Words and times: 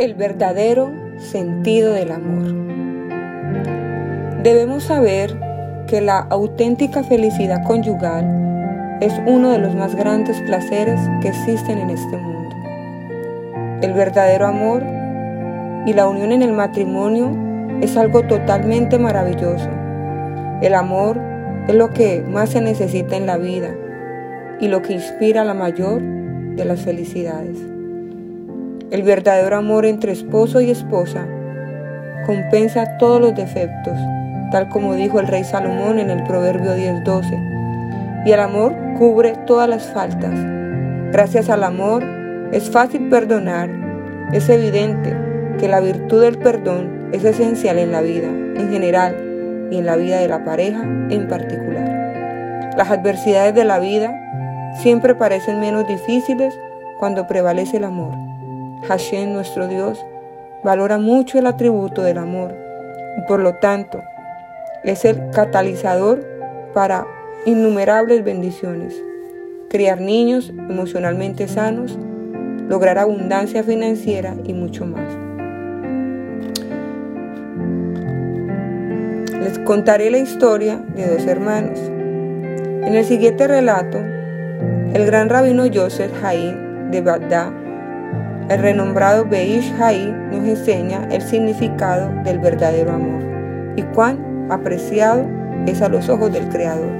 El 0.00 0.14
verdadero 0.14 0.90
sentido 1.18 1.92
del 1.92 2.10
amor. 2.10 2.54
Debemos 4.42 4.84
saber 4.84 5.38
que 5.88 6.00
la 6.00 6.20
auténtica 6.20 7.04
felicidad 7.04 7.62
conyugal 7.66 8.98
es 9.02 9.12
uno 9.26 9.50
de 9.50 9.58
los 9.58 9.74
más 9.74 9.94
grandes 9.94 10.40
placeres 10.40 10.98
que 11.20 11.28
existen 11.28 11.76
en 11.76 11.90
este 11.90 12.16
mundo. 12.16 12.56
El 13.82 13.92
verdadero 13.92 14.46
amor 14.46 14.82
y 15.84 15.92
la 15.92 16.08
unión 16.08 16.32
en 16.32 16.40
el 16.40 16.54
matrimonio 16.54 17.36
es 17.82 17.94
algo 17.98 18.22
totalmente 18.22 18.98
maravilloso. 18.98 19.68
El 20.62 20.72
amor 20.72 21.20
es 21.68 21.74
lo 21.74 21.90
que 21.90 22.22
más 22.22 22.48
se 22.48 22.62
necesita 22.62 23.18
en 23.18 23.26
la 23.26 23.36
vida 23.36 23.68
y 24.60 24.68
lo 24.68 24.80
que 24.80 24.94
inspira 24.94 25.44
la 25.44 25.52
mayor 25.52 26.00
de 26.00 26.64
las 26.64 26.80
felicidades. 26.80 27.58
El 28.90 29.04
verdadero 29.04 29.56
amor 29.56 29.86
entre 29.86 30.10
esposo 30.10 30.60
y 30.60 30.68
esposa 30.68 31.24
compensa 32.26 32.98
todos 32.98 33.20
los 33.20 33.36
defectos, 33.36 33.96
tal 34.50 34.68
como 34.68 34.94
dijo 34.94 35.20
el 35.20 35.28
rey 35.28 35.44
Salomón 35.44 36.00
en 36.00 36.10
el 36.10 36.24
Proverbio 36.24 36.74
10:12. 36.74 38.24
Y 38.26 38.32
el 38.32 38.40
amor 38.40 38.74
cubre 38.98 39.34
todas 39.46 39.68
las 39.68 39.84
faltas. 39.84 40.32
Gracias 41.12 41.48
al 41.50 41.62
amor 41.62 42.02
es 42.50 42.68
fácil 42.68 43.08
perdonar. 43.08 43.70
Es 44.32 44.48
evidente 44.48 45.16
que 45.60 45.68
la 45.68 45.78
virtud 45.78 46.22
del 46.22 46.38
perdón 46.38 47.10
es 47.12 47.24
esencial 47.24 47.78
en 47.78 47.92
la 47.92 48.00
vida 48.00 48.26
en 48.26 48.70
general 48.72 49.14
y 49.70 49.76
en 49.76 49.86
la 49.86 49.94
vida 49.94 50.18
de 50.18 50.26
la 50.26 50.44
pareja 50.44 50.82
en 50.82 51.28
particular. 51.28 52.72
Las 52.76 52.90
adversidades 52.90 53.54
de 53.54 53.64
la 53.64 53.78
vida 53.78 54.12
siempre 54.82 55.14
parecen 55.14 55.60
menos 55.60 55.86
difíciles 55.86 56.52
cuando 56.98 57.28
prevalece 57.28 57.76
el 57.76 57.84
amor. 57.84 58.29
Hashem, 58.88 59.32
nuestro 59.32 59.68
Dios, 59.68 60.04
valora 60.64 60.98
mucho 60.98 61.38
el 61.38 61.46
atributo 61.46 62.02
del 62.02 62.18
amor 62.18 62.54
y 63.18 63.26
por 63.26 63.40
lo 63.40 63.54
tanto 63.54 64.02
es 64.84 65.04
el 65.04 65.30
catalizador 65.30 66.24
para 66.74 67.06
innumerables 67.46 68.24
bendiciones. 68.24 68.94
Criar 69.68 70.00
niños 70.00 70.50
emocionalmente 70.50 71.48
sanos, 71.48 71.98
lograr 72.68 72.98
abundancia 72.98 73.62
financiera 73.62 74.34
y 74.44 74.52
mucho 74.52 74.86
más. 74.86 75.16
Les 79.40 79.58
contaré 79.60 80.10
la 80.10 80.18
historia 80.18 80.76
de 80.94 81.06
dos 81.06 81.26
hermanos. 81.26 81.78
En 81.78 82.94
el 82.94 83.04
siguiente 83.04 83.46
relato, 83.46 83.98
el 83.98 85.06
gran 85.06 85.28
rabino 85.28 85.64
Joseph 85.72 86.12
Haim 86.24 86.90
de 86.90 87.00
Bagdad 87.00 87.59
el 88.50 88.58
renombrado 88.58 89.24
Beish 89.24 89.72
Hai 89.80 90.12
nos 90.32 90.44
enseña 90.44 91.06
el 91.12 91.22
significado 91.22 92.10
del 92.24 92.40
verdadero 92.40 92.90
amor 92.90 93.22
y 93.76 93.82
cuán 93.94 94.48
apreciado 94.50 95.24
es 95.66 95.80
a 95.80 95.88
los 95.88 96.08
ojos 96.08 96.32
del 96.32 96.48
Creador. 96.48 96.90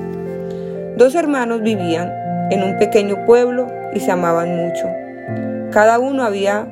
Dos 0.96 1.16
hermanos 1.16 1.60
vivían 1.60 2.08
en 2.52 2.62
un 2.62 2.78
pequeño 2.78 3.26
pueblo 3.26 3.66
y 3.92 3.98
se 3.98 4.12
amaban 4.12 4.56
mucho. 4.56 4.86
Cada 5.72 5.98
uno 5.98 6.22
había 6.22 6.68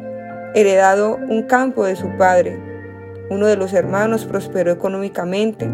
heredado 0.55 1.19
un 1.29 1.43
campo 1.43 1.85
de 1.85 1.97
su 1.97 2.17
padre. 2.17 2.57
Uno 3.31 3.47
de 3.47 3.57
los 3.57 3.73
hermanos 3.73 4.27
prosperó 4.27 4.71
económicamente, 4.71 5.69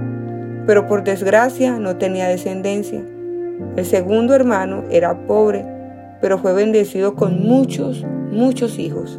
pero 0.67 0.87
por 0.87 1.05
desgracia 1.05 1.73
no 1.73 1.97
tenía 1.99 2.27
descendencia. 2.29 3.03
El 3.77 3.85
segundo 3.85 4.35
hermano 4.35 4.85
era 4.91 5.27
pobre, 5.27 5.63
pero 6.23 6.39
fue 6.39 6.55
bendecido 6.55 7.15
con 7.15 7.43
muchos, 7.47 8.05
muchos 8.35 8.79
hijos. 8.79 9.19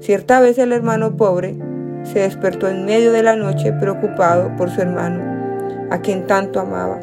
Cierta 0.00 0.40
vez 0.40 0.58
el 0.58 0.72
hermano 0.72 1.16
pobre 1.16 1.56
se 2.04 2.20
despertó 2.20 2.68
en 2.68 2.84
medio 2.84 3.12
de 3.12 3.22
la 3.22 3.36
noche 3.36 3.72
preocupado 3.72 4.54
por 4.56 4.70
su 4.70 4.80
hermano, 4.80 5.20
a 5.90 5.98
quien 5.98 6.26
tanto 6.26 6.60
amaba. 6.60 7.00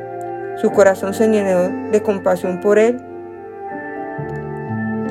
Su 0.62 0.72
corazón 0.72 1.14
se 1.14 1.28
llenó 1.28 1.92
de 1.92 2.02
compasión 2.02 2.62
por 2.62 2.80
él, 2.80 3.00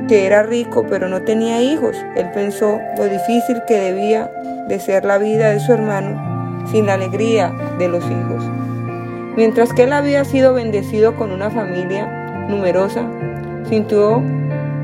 que 0.08 0.26
era 0.26 0.42
rico 0.42 0.86
pero 0.88 1.08
no 1.08 1.22
tenía 1.22 1.60
hijos. 1.60 1.96
Él 2.16 2.30
pensó 2.32 2.78
lo 2.96 3.04
difícil 3.04 3.62
que 3.66 3.78
debía 3.78 4.30
de 4.68 4.80
ser 4.80 5.04
la 5.04 5.18
vida 5.18 5.50
de 5.50 5.60
su 5.60 5.72
hermano 5.72 6.66
sin 6.70 6.86
la 6.86 6.94
alegría 6.94 7.52
de 7.78 7.88
los 7.88 8.04
hijos. 8.04 8.44
Mientras 9.36 9.72
que 9.72 9.84
él 9.84 9.92
había 9.92 10.24
sido 10.24 10.54
bendecido 10.54 11.16
con 11.16 11.30
una 11.30 11.50
familia 11.50 12.46
numerosa, 12.48 13.06
sintió 13.68 14.22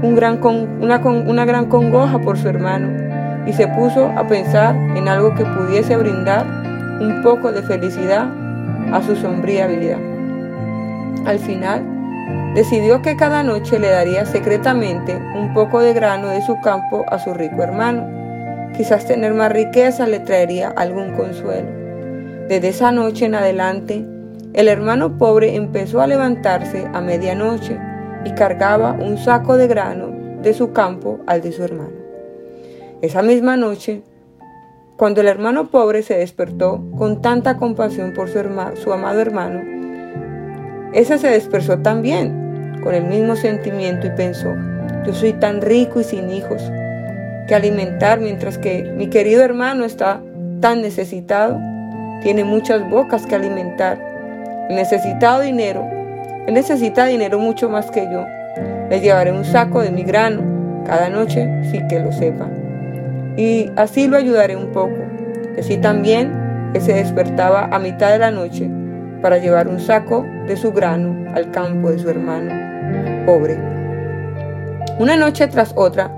una, 0.03 0.33
una 0.33 1.45
gran 1.45 1.67
congoja 1.67 2.19
por 2.19 2.39
su 2.39 2.49
hermano 2.49 3.09
y 3.47 3.53
se 3.53 3.67
puso 3.69 4.07
a 4.07 4.27
pensar 4.27 4.75
en 4.75 5.09
algo 5.09 5.35
que 5.35 5.45
pudiese 5.45 5.97
brindar 5.97 6.47
un 7.01 7.23
poco 7.23 7.51
de 7.53 7.63
felicidad 7.63 8.29
a 8.93 9.03
su 9.03 9.17
sombría 9.17 9.67
vida. 9.67 9.99
Al 11.25 11.39
final, 11.39 11.83
decidió 12.55 13.03
que 13.03 13.17
cada 13.17 13.43
noche 13.43 13.79
le 13.79 13.89
daría 13.89 14.27
secretamente 14.27 15.17
un 15.35 15.55
poco 15.55 15.81
de 15.81 15.95
grano 15.95 16.29
de 16.29 16.43
su 16.43 16.61
campo 16.61 17.05
a 17.09 17.19
su 17.19 17.35
rico 17.35 17.63
hermano. 17.63 18.07
Quizás 18.77 19.07
tener 19.07 19.35
más 19.35 19.53
riqueza 19.53 20.07
le 20.07 20.21
traería 20.21 20.69
algún 20.69 21.13
consuelo. 21.13 21.69
Desde 22.49 22.69
esa 22.69 22.93
noche 22.93 23.27
en 23.27 23.35
adelante, 23.35 24.05
el 24.55 24.69
hermano 24.69 25.19
pobre 25.19 25.57
empezó 25.57 26.01
a 26.01 26.07
levantarse 26.07 26.87
a 26.93 27.01
medianoche 27.01 27.79
y 28.29 28.33
cargaba 28.33 28.93
un 28.93 29.17
saco 29.17 29.57
de 29.57 29.67
grano 29.67 30.09
de 30.43 30.53
su 30.53 30.73
campo 30.73 31.19
al 31.27 31.41
de 31.41 31.53
su 31.53 31.65
hermano. 31.65 31.97
Esa 33.01 33.23
misma 33.23 33.57
noche, 33.57 34.03
cuando 34.97 35.21
el 35.21 35.29
hermano 35.29 35.69
pobre 35.69 36.03
se 36.03 36.19
despertó 36.19 36.85
con 36.97 37.23
tanta 37.23 37.57
compasión 37.57 38.13
por 38.13 38.29
su, 38.29 38.39
su 38.75 38.93
amado 38.93 39.21
hermano, 39.21 39.63
ese 40.93 41.19
se 41.19 41.29
despertó 41.29 41.79
también 41.79 42.81
con 42.83 42.95
el 42.95 43.05
mismo 43.05 43.35
sentimiento 43.35 44.07
y 44.07 44.11
pensó, 44.11 44.55
yo 45.07 45.15
soy 45.15 45.33
tan 45.35 45.63
rico 45.63 46.01
y 46.01 46.05
sin 46.05 46.31
hijos 46.31 46.63
que 47.47 47.55
alimentar 47.55 48.21
mientras 48.21 48.59
que 48.59 48.93
mi 48.97 49.09
querido 49.09 49.43
hermano 49.43 49.85
está 49.85 50.21
tan 50.61 50.83
necesitado, 50.83 51.59
tiene 52.23 52.45
muchas 52.45 52.89
bocas 52.91 53.25
que 53.27 53.37
alimentar. 53.37 53.99
necesitado 54.69 55.41
dinero 55.41 55.98
él 56.49 56.55
necesita 56.55 57.05
dinero 57.05 57.39
mucho 57.39 57.69
más 57.69 57.91
que 57.91 58.11
yo. 58.11 58.25
Le 58.89 59.01
llevaré 59.01 59.33
un 59.33 59.45
saco 59.45 59.83
de 59.83 59.91
mi 59.91 60.03
grano 60.03 60.83
cada 60.87 61.11
noche, 61.11 61.47
sí 61.71 61.87
que 61.91 62.01
lo 62.01 62.11
sepa. 62.11 62.49
Y 63.37 63.71
así 63.77 64.09
lo 64.09 64.17
ayudaré 64.17 64.57
un 64.57 64.73
poco. 64.73 64.97
Así 65.59 65.77
también 65.77 66.73
él 66.73 66.81
se 66.81 66.95
despertaba 66.95 67.69
a 67.71 67.79
mitad 67.79 68.13
de 68.13 68.19
la 68.19 68.31
noche 68.31 68.67
para 69.21 69.37
llevar 69.37 69.69
un 69.69 69.79
saco 69.79 70.25
de 70.47 70.57
su 70.57 70.73
grano 70.73 71.31
al 71.35 71.51
campo 71.51 71.91
de 71.91 71.99
su 71.99 72.09
hermano 72.09 72.51
pobre. 73.27 73.59
Una 74.99 75.17
noche 75.17 75.49
tras 75.49 75.75
otra, 75.77 76.11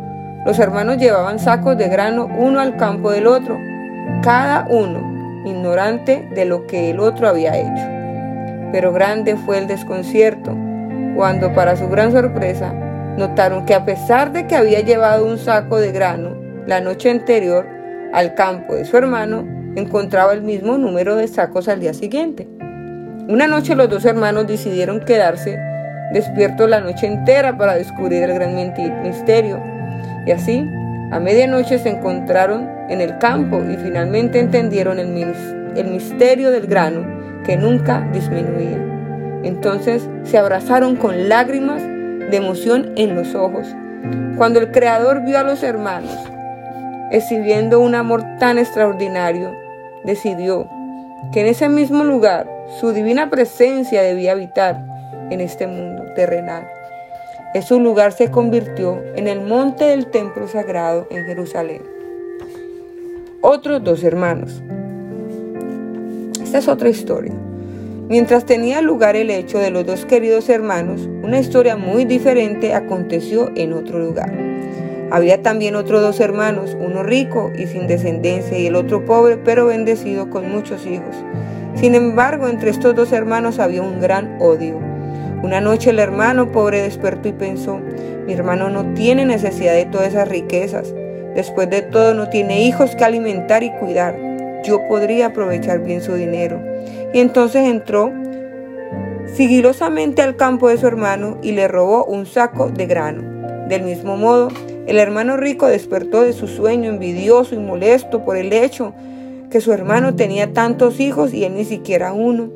los 0.47 0.61
hermanos 0.61 0.99
llevaban 0.99 1.41
sacos 1.41 1.77
de 1.77 1.89
grano 1.89 2.29
uno 2.39 2.61
al 2.61 2.77
campo 2.77 3.11
del 3.11 3.27
otro, 3.27 3.59
cada 4.23 4.65
uno 4.71 5.43
ignorante 5.45 6.29
de 6.33 6.45
lo 6.45 6.69
que 6.69 6.91
el 6.91 7.01
otro 7.01 7.27
había 7.27 7.57
hecho 7.57 8.00
pero 8.73 8.93
grande 8.93 9.37
fue 9.37 9.59
el 9.59 9.67
desconcierto 9.67 10.57
cuando, 11.17 11.53
para 11.55 11.77
su 11.77 11.89
gran 11.89 12.13
sorpresa, 12.13 12.73
notaron 13.17 13.67
que 13.67 13.75
a 13.75 13.85
pesar 13.85 14.33
de 14.33 14.47
que 14.47 14.57
había 14.57 14.81
llevado 14.81 15.27
un 15.27 15.39
saco 15.39 15.79
de 15.79 15.93
grano 15.93 16.37
la 16.67 16.81
noche 16.81 17.11
anterior 17.11 17.67
al 18.13 18.35
campo 18.35 18.75
de 18.75 18.85
su 18.85 18.97
hermano, 18.97 19.47
encontraba 19.77 20.33
el 20.33 20.43
mismo 20.43 20.79
número 20.79 21.17
de 21.17 21.29
sacos 21.29 21.69
al 21.69 21.81
día 21.81 21.95
siguiente. 21.95 22.49
Una 23.29 23.47
noche 23.47 23.75
los 23.75 23.89
dos 23.89 24.05
hermanos 24.05 24.47
decidieron 24.47 25.01
quedarse 25.01 25.59
despiertos 26.13 26.69
la 26.69 26.81
noche 26.81 27.07
entera 27.07 27.57
para 27.57 27.75
descubrir 27.75 28.23
el 28.23 28.35
gran 28.35 28.55
misterio. 29.03 29.63
Y 30.27 30.33
así, 30.33 30.67
a 31.13 31.21
medianoche 31.21 31.79
se 31.79 31.91
encontraron 31.91 32.69
en 32.89 33.01
el 33.01 33.19
campo 33.19 33.63
y 33.63 33.77
finalmente 33.77 34.41
entendieron 34.41 34.99
el, 34.99 35.35
el 35.77 35.87
misterio 35.87 36.51
del 36.51 36.67
grano 36.67 37.20
que 37.45 37.57
nunca 37.57 38.09
disminuía. 38.13 38.79
Entonces 39.43 40.09
se 40.25 40.39
abrazaron 40.39 40.97
con 40.97 41.29
lágrimas 41.29 41.83
de 41.83 42.37
emoción 42.37 42.93
en 42.97 43.15
los 43.15 43.35
ojos. 43.35 43.67
Cuando 44.37 44.61
el 44.61 44.71
Creador 44.71 45.25
vio 45.25 45.39
a 45.39 45.43
los 45.43 45.63
hermanos 45.63 46.17
exhibiendo 47.11 47.81
un 47.81 47.95
amor 47.95 48.23
tan 48.39 48.59
extraordinario, 48.59 49.53
decidió 50.05 50.69
que 51.33 51.41
en 51.41 51.47
ese 51.47 51.69
mismo 51.69 52.05
lugar 52.05 52.49
su 52.79 52.93
divina 52.93 53.31
presencia 53.31 54.03
debía 54.03 54.33
habitar 54.33 54.85
en 55.31 55.41
este 55.41 55.67
mundo 55.67 56.05
terrenal. 56.15 56.67
Ese 57.53 57.77
lugar 57.79 58.13
se 58.13 58.31
convirtió 58.31 59.03
en 59.17 59.27
el 59.27 59.41
monte 59.41 59.85
del 59.87 60.07
templo 60.07 60.47
sagrado 60.47 61.09
en 61.11 61.27
Jerusalén. 61.27 61.83
Otros 63.41 63.83
dos 63.83 64.05
hermanos, 64.05 64.63
esta 66.51 66.59
es 66.59 66.67
otra 66.67 66.89
historia. 66.89 67.33
Mientras 68.09 68.45
tenía 68.45 68.83
lugar 68.83 69.15
el 69.15 69.31
hecho 69.31 69.59
de 69.59 69.71
los 69.71 69.87
dos 69.87 70.05
queridos 70.05 70.49
hermanos, 70.49 71.09
una 71.23 71.39
historia 71.39 71.77
muy 71.77 72.05
diferente 72.05 72.75
aconteció 72.75 73.53
en 73.55 73.73
otro 73.73 74.01
lugar. 74.01 74.33
Había 75.13 75.43
también 75.43 75.77
otros 75.77 76.03
dos 76.03 76.19
hermanos, 76.19 76.77
uno 76.81 77.05
rico 77.05 77.53
y 77.57 77.69
sin 77.69 77.87
descendencia 77.87 78.59
y 78.59 78.67
el 78.67 78.75
otro 78.75 79.05
pobre 79.05 79.37
pero 79.37 79.67
bendecido 79.67 80.29
con 80.29 80.51
muchos 80.51 80.87
hijos. 80.87 81.15
Sin 81.77 81.95
embargo, 81.95 82.49
entre 82.49 82.71
estos 82.71 82.97
dos 82.97 83.13
hermanos 83.13 83.61
había 83.61 83.83
un 83.83 84.01
gran 84.01 84.37
odio. 84.41 84.77
Una 85.45 85.61
noche 85.61 85.91
el 85.91 86.01
hermano 86.01 86.51
pobre 86.51 86.83
despertó 86.83 87.29
y 87.29 87.33
pensó, 87.33 87.79
mi 88.27 88.33
hermano 88.33 88.71
no 88.71 88.93
tiene 88.95 89.25
necesidad 89.25 89.75
de 89.75 89.85
todas 89.85 90.09
esas 90.09 90.27
riquezas. 90.27 90.93
Después 91.37 91.71
de 91.71 91.83
todo 91.83 92.13
no 92.13 92.29
tiene 92.29 92.65
hijos 92.65 92.97
que 92.97 93.05
alimentar 93.05 93.63
y 93.63 93.71
cuidar. 93.71 94.30
Yo 94.65 94.87
podría 94.89 95.27
aprovechar 95.27 95.81
bien 95.81 96.03
su 96.03 96.15
dinero. 96.15 96.61
Y 97.13 97.21
entonces 97.21 97.67
entró 97.67 98.13
sigilosamente 99.35 100.23
al 100.23 100.37
campo 100.37 100.69
de 100.69 100.79
su 100.79 100.87
hermano 100.87 101.39
y 101.43 101.53
le 101.53 101.69
robó 101.69 102.05
un 102.05 102.27
saco 102.27 102.71
de 102.71 102.87
grano. 102.87 103.23
Del 103.69 103.83
mismo 103.83 104.17
modo, 104.17 104.49
el 104.87 104.99
hermano 104.99 105.37
rico 105.37 105.67
despertó 105.67 106.23
de 106.23 106.33
su 106.33 106.49
sueño 106.49 106.91
envidioso 106.91 107.55
y 107.55 107.59
molesto 107.59 108.25
por 108.25 108.37
el 108.37 108.53
hecho 108.53 108.93
que 109.51 109.61
su 109.61 109.73
hermano 109.73 110.15
tenía 110.15 110.53
tantos 110.53 111.01
hijos 111.01 111.33
y 111.33 111.45
él 111.45 111.55
ni 111.55 111.65
siquiera 111.65 112.13
uno. 112.13 112.51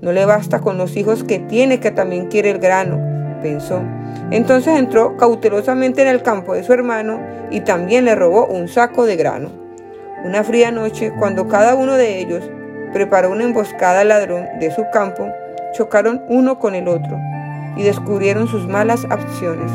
No 0.00 0.12
le 0.12 0.24
basta 0.24 0.60
con 0.60 0.78
los 0.78 0.96
hijos 0.96 1.24
que 1.24 1.38
tiene 1.38 1.80
que 1.80 1.90
también 1.90 2.26
quiere 2.26 2.50
el 2.50 2.58
grano, 2.58 2.98
pensó. 3.42 3.82
Entonces 4.30 4.78
entró 4.78 5.16
cautelosamente 5.16 6.02
en 6.02 6.08
el 6.08 6.22
campo 6.22 6.54
de 6.54 6.62
su 6.62 6.72
hermano 6.72 7.20
y 7.50 7.60
también 7.60 8.04
le 8.04 8.14
robó 8.14 8.46
un 8.46 8.68
saco 8.68 9.06
de 9.06 9.16
grano. 9.16 9.50
Una 10.24 10.44
fría 10.44 10.70
noche, 10.70 11.12
cuando 11.18 11.48
cada 11.48 11.74
uno 11.74 11.94
de 11.94 12.18
ellos 12.18 12.50
preparó 12.92 13.30
una 13.30 13.44
emboscada 13.44 14.00
al 14.00 14.08
ladrón 14.08 14.46
de 14.60 14.70
su 14.70 14.84
campo, 14.92 15.28
chocaron 15.74 16.24
uno 16.28 16.58
con 16.58 16.74
el 16.74 16.88
otro 16.88 17.18
y 17.76 17.82
descubrieron 17.82 18.48
sus 18.48 18.66
malas 18.66 19.04
acciones 19.10 19.70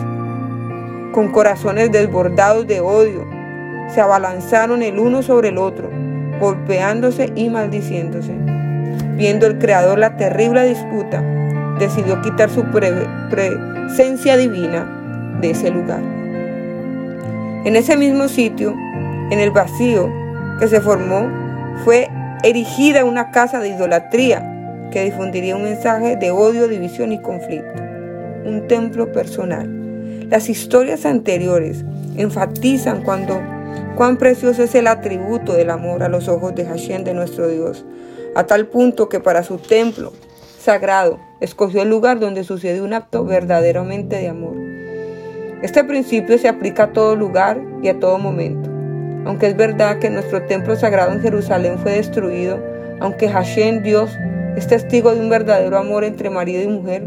con 1.14 1.32
corazones 1.32 1.92
desbordados 1.92 2.68
de 2.68 2.82
odio, 2.82 3.26
se 3.88 4.02
abalanzaron 4.02 4.82
el 4.82 5.00
uno 5.00 5.22
sobre 5.22 5.50
el 5.50 5.60
otro, 5.60 5.90
golpeándose 6.40 7.32
y 7.36 7.50
maldiciéndose. 7.50 8.34
Viendo 9.16 9.46
el 9.46 9.60
Creador 9.60 10.00
la 10.00 10.18
terrible 10.18 10.68
disputa, 10.68 11.22
decidió 11.80 12.20
quitar 12.22 12.50
su 12.50 12.66
presencia 13.30 14.36
divina 14.38 15.38
de 15.40 15.52
ese 15.52 15.70
lugar. 15.70 16.02
En 17.64 17.76
ese 17.76 17.96
mismo 17.96 18.28
sitio, 18.28 18.74
en 19.30 19.40
el 19.40 19.52
vacío 19.52 20.10
que 20.60 20.68
se 20.68 20.82
formó, 20.82 21.30
fue 21.84 22.10
erigida 22.44 23.06
una 23.06 23.32
casa 23.32 23.60
de 23.60 23.70
idolatría 23.70 24.50
que 24.92 25.04
difundiría 25.04 25.56
un 25.56 25.64
mensaje 25.64 26.16
de 26.16 26.32
odio, 26.32 26.68
división 26.68 27.12
y 27.12 27.20
conflicto, 27.20 27.82
un 28.46 28.68
templo 28.68 29.12
personal. 29.12 30.30
Las 30.30 30.50
historias 30.50 31.06
anteriores 31.06 31.84
enfatizan 32.16 33.04
cuando 33.04 33.42
cuán 33.96 34.18
precioso 34.18 34.64
es 34.64 34.76
el 34.76 34.88
atributo 34.88 35.54
del 35.54 35.70
amor 35.70 36.04
a 36.04 36.10
los 36.10 36.28
ojos 36.28 36.54
de 36.54 36.66
Hashem 36.66 37.04
de 37.04 37.14
nuestro 37.14 37.48
Dios, 37.48 37.86
a 38.36 38.46
tal 38.46 38.68
punto 38.68 39.10
que 39.10 39.20
para 39.20 39.44
su 39.44 39.58
templo 39.58 40.14
sagrado 40.60 41.20
escogió 41.42 41.82
el 41.82 41.90
lugar 41.90 42.20
donde 42.20 42.44
sucedió 42.44 42.84
un 42.84 42.94
acto 42.94 43.26
verdaderamente 43.26 44.18
de 44.18 44.30
amor. 44.30 44.56
Este 45.62 45.84
principio 45.84 46.38
se 46.38 46.48
aplica 46.48 46.84
a 46.84 46.94
todo 46.94 47.16
lugar 47.16 47.60
y 47.82 47.88
a 47.90 48.00
todo 48.00 48.18
momento. 48.18 48.73
Aunque 49.26 49.48
es 49.48 49.58
verdad 49.58 50.00
que 50.00 50.10
nuestro 50.10 50.44
templo 50.44 50.76
sagrado 50.76 51.12
en 51.12 51.22
Jerusalén 51.22 51.78
fue 51.80 51.94
destruido, 51.94 52.60
aunque 53.00 53.30
Hashem 53.30 53.84
Dios 53.84 54.18
es 54.56 54.68
testigo 54.68 55.14
de 55.14 55.22
un 55.22 55.30
verdadero 55.30 55.78
amor 55.78 56.04
entre 56.04 56.30
marido 56.30 56.62
y 56.64 56.68
mujer, 56.68 57.04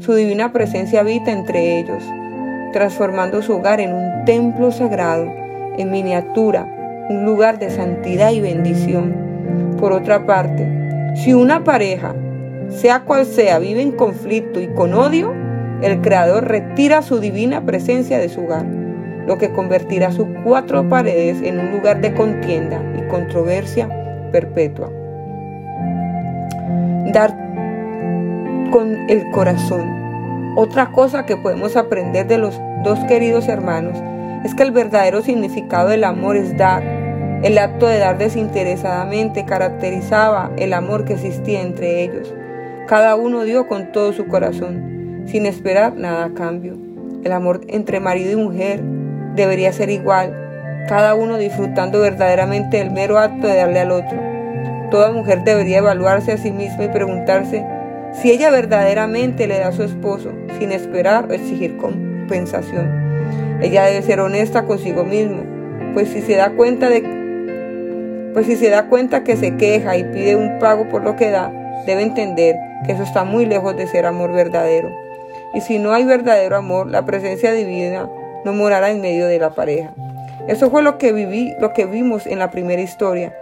su 0.00 0.14
divina 0.14 0.52
presencia 0.52 1.00
habita 1.00 1.32
entre 1.32 1.78
ellos 1.78 2.02
transformando 2.76 3.40
su 3.40 3.54
hogar 3.54 3.80
en 3.80 3.94
un 3.94 4.24
templo 4.26 4.70
sagrado, 4.70 5.32
en 5.78 5.90
miniatura, 5.90 7.06
un 7.08 7.24
lugar 7.24 7.58
de 7.58 7.70
santidad 7.70 8.32
y 8.32 8.40
bendición. 8.42 9.76
Por 9.78 9.92
otra 9.92 10.26
parte, 10.26 11.14
si 11.16 11.32
una 11.32 11.64
pareja, 11.64 12.14
sea 12.68 13.00
cual 13.00 13.24
sea, 13.24 13.58
vive 13.58 13.80
en 13.80 13.92
conflicto 13.92 14.60
y 14.60 14.66
con 14.68 14.92
odio, 14.92 15.32
el 15.80 16.02
Creador 16.02 16.48
retira 16.48 17.00
su 17.00 17.18
divina 17.18 17.64
presencia 17.64 18.18
de 18.18 18.28
su 18.28 18.42
hogar, 18.42 18.66
lo 19.26 19.38
que 19.38 19.52
convertirá 19.52 20.12
sus 20.12 20.26
cuatro 20.44 20.88
paredes 20.88 21.42
en 21.42 21.58
un 21.58 21.72
lugar 21.72 22.00
de 22.00 22.14
contienda 22.14 22.80
y 22.96 23.02
controversia 23.08 23.88
perpetua. 24.32 24.90
Dar 27.12 27.34
con 28.70 29.08
el 29.08 29.30
corazón 29.30 30.06
otra 30.58 30.90
cosa 30.90 31.26
que 31.26 31.36
podemos 31.36 31.76
aprender 31.76 32.26
de 32.26 32.38
los 32.38 32.58
dos 32.82 32.98
queridos 33.00 33.46
hermanos 33.46 34.02
es 34.42 34.54
que 34.54 34.62
el 34.62 34.70
verdadero 34.70 35.20
significado 35.20 35.90
del 35.90 36.02
amor 36.02 36.34
es 36.36 36.56
dar. 36.56 36.82
El 37.42 37.58
acto 37.58 37.86
de 37.86 37.98
dar 37.98 38.16
desinteresadamente 38.16 39.44
caracterizaba 39.44 40.50
el 40.56 40.72
amor 40.72 41.04
que 41.04 41.12
existía 41.12 41.60
entre 41.60 42.02
ellos. 42.02 42.34
Cada 42.88 43.16
uno 43.16 43.44
dio 43.44 43.68
con 43.68 43.92
todo 43.92 44.14
su 44.14 44.28
corazón, 44.28 45.24
sin 45.26 45.44
esperar 45.44 45.94
nada 45.94 46.24
a 46.24 46.32
cambio. 46.32 46.78
El 47.22 47.32
amor 47.32 47.60
entre 47.68 48.00
marido 48.00 48.32
y 48.32 48.42
mujer 48.42 48.82
debería 49.36 49.72
ser 49.72 49.90
igual, 49.90 50.34
cada 50.88 51.14
uno 51.14 51.36
disfrutando 51.36 52.00
verdaderamente 52.00 52.80
el 52.80 52.90
mero 52.90 53.18
acto 53.18 53.46
de 53.46 53.56
darle 53.56 53.80
al 53.80 53.90
otro. 53.90 54.18
Toda 54.90 55.12
mujer 55.12 55.42
debería 55.44 55.78
evaluarse 55.78 56.32
a 56.32 56.38
sí 56.38 56.50
misma 56.50 56.84
y 56.84 56.88
preguntarse 56.88 57.64
si 58.12 58.30
ella 58.30 58.50
verdaderamente 58.50 59.46
le 59.46 59.58
da 59.58 59.68
a 59.68 59.72
su 59.72 59.82
esposo 59.82 60.32
sin 60.58 60.72
esperar 60.72 61.26
o 61.28 61.32
exigir 61.32 61.76
compensación. 61.76 63.60
Ella 63.60 63.84
debe 63.84 64.02
ser 64.02 64.20
honesta 64.20 64.64
consigo 64.64 65.04
mismo, 65.04 65.42
pues 65.92 66.08
si 66.08 66.22
se 66.22 66.36
da 66.36 66.50
cuenta 66.50 66.88
de 66.88 67.02
pues 68.32 68.46
si 68.46 68.56
se 68.56 68.68
da 68.68 68.88
cuenta 68.88 69.24
que 69.24 69.34
se 69.36 69.56
queja 69.56 69.96
y 69.96 70.04
pide 70.04 70.36
un 70.36 70.58
pago 70.58 70.88
por 70.90 71.02
lo 71.02 71.16
que 71.16 71.30
da, 71.30 71.50
debe 71.86 72.02
entender 72.02 72.54
que 72.84 72.92
eso 72.92 73.02
está 73.02 73.24
muy 73.24 73.46
lejos 73.46 73.74
de 73.76 73.86
ser 73.86 74.04
amor 74.04 74.30
verdadero. 74.32 74.90
Y 75.54 75.62
si 75.62 75.78
no 75.78 75.94
hay 75.94 76.04
verdadero 76.04 76.56
amor, 76.56 76.86
la 76.86 77.06
presencia 77.06 77.52
divina 77.52 78.10
no 78.46 78.52
morará 78.52 78.92
en 78.92 79.00
medio 79.00 79.26
de 79.26 79.40
la 79.40 79.56
pareja. 79.56 79.92
Eso 80.46 80.70
fue 80.70 80.80
lo 80.80 80.98
que 80.98 81.12
viví, 81.12 81.52
lo 81.60 81.72
que 81.72 81.84
vimos 81.84 82.28
en 82.28 82.38
la 82.38 82.52
primera 82.52 82.80
historia. 82.80 83.36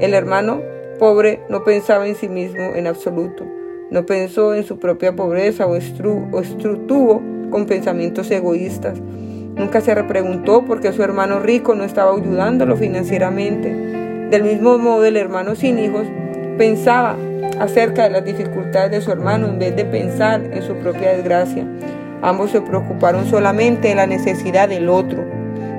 El 0.00 0.14
hermano 0.14 0.60
pobre 0.98 1.40
no 1.48 1.62
pensaba 1.62 2.08
en 2.08 2.16
sí 2.16 2.28
mismo 2.28 2.74
en 2.74 2.88
absoluto. 2.88 3.46
No 3.92 4.04
pensó 4.04 4.54
en 4.54 4.64
su 4.64 4.80
propia 4.80 5.14
pobreza 5.14 5.68
o, 5.68 5.76
estuvo 5.76 7.22
con 7.50 7.66
pensamientos 7.66 8.28
egoístas. 8.32 8.98
Nunca 8.98 9.80
se 9.80 9.94
repreguntó 9.94 10.64
por 10.64 10.80
qué 10.80 10.92
su 10.92 11.04
hermano 11.04 11.38
rico 11.38 11.76
no 11.76 11.84
estaba 11.84 12.12
ayudándolo 12.12 12.76
financieramente. 12.76 13.72
Del 14.28 14.42
mismo 14.42 14.76
modo, 14.76 15.04
el 15.04 15.16
hermano 15.16 15.54
sin 15.54 15.78
hijos 15.78 16.04
pensaba 16.58 17.16
acerca 17.60 18.02
de 18.02 18.10
las 18.10 18.24
dificultades 18.24 18.90
de 18.90 19.00
su 19.02 19.12
hermano 19.12 19.46
en 19.46 19.60
vez 19.60 19.76
de 19.76 19.84
pensar 19.84 20.40
en 20.52 20.64
su 20.64 20.74
propia 20.74 21.12
desgracia. 21.12 21.64
Ambos 22.22 22.50
se 22.50 22.60
preocuparon 22.60 23.26
solamente 23.26 23.88
de 23.88 23.94
la 23.94 24.06
necesidad 24.06 24.68
del 24.68 24.88
otro 24.88 25.24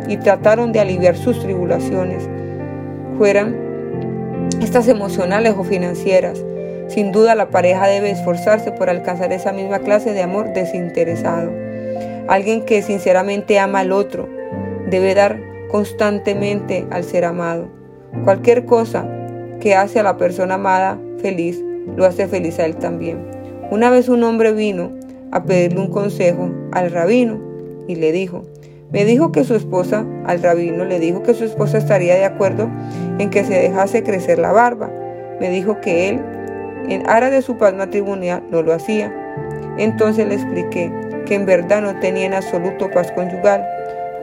y 0.08 0.18
trataron 0.18 0.72
de 0.72 0.80
aliviar 0.80 1.16
sus 1.16 1.40
tribulaciones, 1.40 2.28
fueran 3.18 4.50
estas 4.62 4.88
emocionales 4.88 5.54
o 5.58 5.64
financieras. 5.64 6.44
Sin 6.88 7.12
duda 7.12 7.36
la 7.36 7.50
pareja 7.50 7.88
debe 7.88 8.10
esforzarse 8.10 8.72
por 8.72 8.90
alcanzar 8.90 9.32
esa 9.32 9.52
misma 9.52 9.80
clase 9.80 10.14
de 10.14 10.24
amor 10.24 10.54
desinteresado. 10.54 11.52
Alguien 12.28 12.66
que 12.66 12.82
sinceramente 12.82 13.60
ama 13.60 13.82
al 13.82 13.92
otro 13.92 14.28
debe 14.90 15.14
dar 15.14 15.40
constantemente 15.70 16.88
al 16.90 17.04
ser 17.04 17.26
amado. 17.26 17.68
Cualquier 18.24 18.66
cosa 18.66 19.08
que 19.60 19.76
hace 19.76 20.00
a 20.00 20.04
la 20.04 20.18
persona 20.18 20.56
amada 20.56 20.98
feliz, 21.22 21.64
lo 21.96 22.06
hace 22.06 22.28
feliz 22.28 22.60
a 22.60 22.66
él 22.66 22.76
también. 22.76 23.24
Una 23.70 23.90
vez 23.90 24.10
un 24.10 24.24
hombre 24.24 24.52
vino 24.52 24.92
a 25.32 25.44
pedirle 25.44 25.80
un 25.80 25.92
consejo 25.92 26.50
al 26.72 26.92
rabino 26.92 27.40
y 27.88 27.96
le 27.96 28.12
dijo, 28.12 28.44
me 28.92 29.06
dijo 29.06 29.32
que 29.32 29.44
su 29.44 29.56
esposa, 29.56 30.04
al 30.26 30.42
rabino 30.42 30.84
le 30.84 31.00
dijo 31.00 31.22
que 31.22 31.36
su 31.36 31.44
esposa 31.44 31.78
estaría 31.78 32.16
de 32.16 32.26
acuerdo 32.26 32.70
en 33.20 33.30
que 33.30 33.44
se 33.44 33.54
dejase 33.54 34.04
crecer 34.04 34.40
la 34.40 34.52
barba. 34.52 34.90
Me 35.40 35.50
dijo 35.50 35.80
que 35.80 36.10
él 36.10 36.22
en 36.88 37.08
aras 37.08 37.30
de 37.32 37.44
su 37.44 37.58
paz 37.58 37.76
matrimonial 37.76 38.44
no 38.50 38.64
lo 38.64 38.74
hacía. 38.74 39.14
Entonces 39.78 40.28
le 40.28 40.36
expliqué 40.36 40.92
que 41.28 41.36
en 41.36 41.46
verdad 41.46 41.84
no 41.84 42.00
tenía 42.00 42.26
en 42.26 42.34
absoluto 42.34 42.90
paz 42.90 43.12
conyugal, 43.12 43.64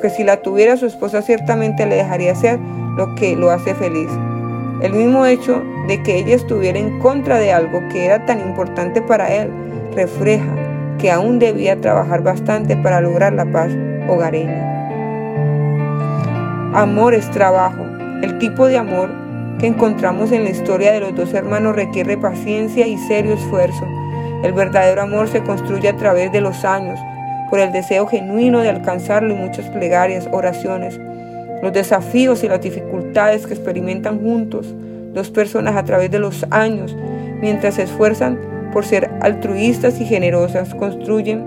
que 0.02 0.10
si 0.10 0.24
la 0.24 0.42
tuviera 0.42 0.76
su 0.76 0.86
esposa 0.86 1.22
ciertamente 1.22 1.86
le 1.86 1.94
dejaría 1.94 2.32
hacer 2.32 2.58
lo 2.96 3.14
que 3.14 3.36
lo 3.36 3.50
hace 3.50 3.72
feliz. 3.74 4.10
El 4.82 4.92
mismo 4.92 5.24
hecho 5.26 5.62
de 5.86 6.02
que 6.02 6.18
ella 6.18 6.34
estuviera 6.34 6.78
en 6.78 6.98
contra 6.98 7.38
de 7.38 7.52
algo 7.52 7.80
que 7.90 8.04
era 8.04 8.26
tan 8.26 8.40
importante 8.40 9.00
para 9.00 9.32
él 9.32 9.50
refleja 9.94 10.65
que 10.98 11.10
aún 11.10 11.38
debía 11.38 11.80
trabajar 11.80 12.22
bastante 12.22 12.76
para 12.76 13.00
lograr 13.00 13.32
la 13.32 13.46
paz 13.46 13.70
hogareña. 14.08 14.74
Amor 16.74 17.14
es 17.14 17.30
trabajo. 17.30 17.84
El 18.22 18.38
tipo 18.38 18.66
de 18.66 18.76
amor 18.78 19.10
que 19.58 19.66
encontramos 19.66 20.32
en 20.32 20.44
la 20.44 20.50
historia 20.50 20.92
de 20.92 21.00
los 21.00 21.14
dos 21.14 21.32
hermanos 21.32 21.74
requiere 21.74 22.18
paciencia 22.18 22.86
y 22.86 22.98
serio 22.98 23.34
esfuerzo. 23.34 23.86
El 24.42 24.52
verdadero 24.52 25.02
amor 25.02 25.28
se 25.28 25.42
construye 25.42 25.88
a 25.88 25.96
través 25.96 26.30
de 26.32 26.40
los 26.40 26.64
años, 26.64 26.98
por 27.48 27.60
el 27.60 27.72
deseo 27.72 28.06
genuino 28.06 28.60
de 28.60 28.70
alcanzarlo 28.70 29.32
y 29.32 29.36
muchas 29.36 29.66
plegarias, 29.70 30.28
oraciones, 30.32 31.00
los 31.62 31.72
desafíos 31.72 32.44
y 32.44 32.48
las 32.48 32.60
dificultades 32.60 33.46
que 33.46 33.54
experimentan 33.54 34.20
juntos 34.20 34.74
dos 35.14 35.30
personas 35.30 35.76
a 35.76 35.84
través 35.84 36.10
de 36.10 36.18
los 36.18 36.44
años, 36.50 36.94
mientras 37.40 37.76
se 37.76 37.84
esfuerzan 37.84 38.38
por 38.76 38.84
ser 38.84 39.10
altruistas 39.22 40.02
y 40.02 40.04
generosas, 40.04 40.74
construyen 40.74 41.46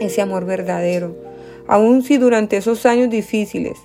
ese 0.00 0.22
amor 0.22 0.44
verdadero. 0.44 1.16
Aun 1.66 2.02
si 2.02 2.18
durante 2.18 2.56
esos 2.56 2.86
años 2.86 3.10
difíciles 3.10 3.76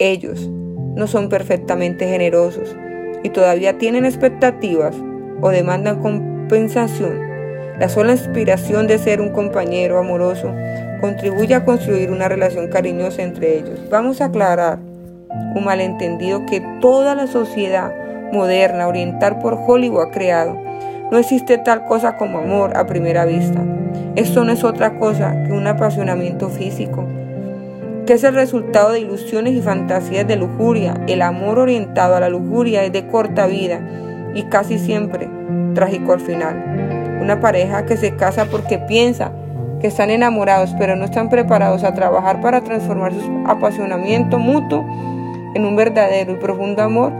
ellos 0.00 0.48
no 0.48 1.06
son 1.06 1.28
perfectamente 1.28 2.08
generosos 2.08 2.74
y 3.22 3.28
todavía 3.28 3.78
tienen 3.78 4.04
expectativas 4.04 4.96
o 5.40 5.50
demandan 5.50 6.00
compensación, 6.00 7.20
la 7.78 7.88
sola 7.88 8.14
inspiración 8.14 8.88
de 8.88 8.98
ser 8.98 9.20
un 9.20 9.30
compañero 9.30 9.96
amoroso 9.96 10.52
contribuye 11.00 11.54
a 11.54 11.64
construir 11.64 12.10
una 12.10 12.28
relación 12.28 12.66
cariñosa 12.66 13.22
entre 13.22 13.58
ellos. 13.58 13.78
Vamos 13.88 14.20
a 14.20 14.24
aclarar 14.24 14.80
un 15.54 15.64
malentendido 15.64 16.44
que 16.46 16.60
toda 16.80 17.14
la 17.14 17.28
sociedad 17.28 17.94
moderna 18.32 18.88
oriental 18.88 19.38
por 19.38 19.54
Hollywood 19.54 20.08
ha 20.08 20.10
creado. 20.10 20.69
No 21.10 21.18
existe 21.18 21.58
tal 21.58 21.84
cosa 21.84 22.16
como 22.16 22.38
amor 22.38 22.76
a 22.76 22.86
primera 22.86 23.24
vista. 23.24 23.60
Esto 24.14 24.44
no 24.44 24.52
es 24.52 24.62
otra 24.62 24.98
cosa 24.98 25.42
que 25.44 25.52
un 25.52 25.66
apasionamiento 25.66 26.48
físico, 26.48 27.04
que 28.06 28.12
es 28.12 28.22
el 28.22 28.34
resultado 28.34 28.92
de 28.92 29.00
ilusiones 29.00 29.54
y 29.54 29.60
fantasías 29.60 30.26
de 30.28 30.36
lujuria. 30.36 30.94
El 31.08 31.22
amor 31.22 31.58
orientado 31.58 32.14
a 32.14 32.20
la 32.20 32.28
lujuria 32.28 32.84
es 32.84 32.92
de 32.92 33.08
corta 33.08 33.46
vida 33.46 33.80
y 34.34 34.44
casi 34.44 34.78
siempre 34.78 35.28
trágico 35.74 36.12
al 36.12 36.20
final. 36.20 37.18
Una 37.20 37.40
pareja 37.40 37.86
que 37.86 37.96
se 37.96 38.14
casa 38.14 38.44
porque 38.44 38.78
piensa 38.78 39.32
que 39.80 39.88
están 39.88 40.10
enamorados 40.10 40.74
pero 40.78 40.94
no 40.94 41.06
están 41.06 41.28
preparados 41.28 41.82
a 41.82 41.94
trabajar 41.94 42.40
para 42.40 42.60
transformar 42.60 43.12
su 43.14 43.44
apasionamiento 43.46 44.38
mutuo 44.38 44.84
en 45.54 45.64
un 45.64 45.74
verdadero 45.74 46.32
y 46.32 46.36
profundo 46.36 46.82
amor, 46.82 47.12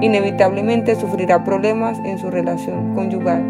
inevitablemente 0.00 0.94
sufrirá 0.94 1.44
problemas 1.44 1.98
en 2.04 2.18
su 2.18 2.30
relación 2.30 2.94
conyugal. 2.94 3.42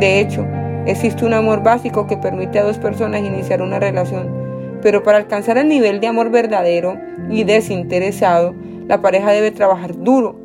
De 0.00 0.20
hecho, 0.20 0.46
existe 0.86 1.24
un 1.24 1.34
amor 1.34 1.62
básico 1.62 2.06
que 2.06 2.16
permite 2.16 2.58
a 2.58 2.64
dos 2.64 2.78
personas 2.78 3.22
iniciar 3.22 3.62
una 3.62 3.78
relación, 3.78 4.30
pero 4.82 5.02
para 5.02 5.18
alcanzar 5.18 5.58
el 5.58 5.68
nivel 5.68 6.00
de 6.00 6.06
amor 6.06 6.30
verdadero 6.30 6.96
y 7.30 7.44
desinteresado, 7.44 8.54
la 8.86 9.00
pareja 9.00 9.32
debe 9.32 9.50
trabajar 9.50 9.96
duro. 9.96 10.38